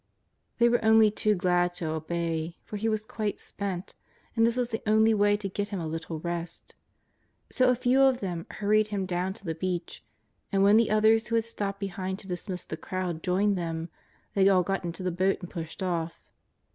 [0.57, 3.93] They were only too glad to obey, for He was quite spent,
[4.35, 6.73] and this was the only w^ay to get Him a little rest.
[7.51, 10.03] So a few of them hurried Him down to the beach,
[10.51, 13.89] and when the others who had stopped behind to dismiss the crowd joined them,
[14.33, 16.19] they all got into the boat and pushed off.